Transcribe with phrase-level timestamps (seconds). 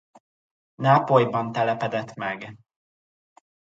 [0.75, 2.57] Nápolyban telepedett meg.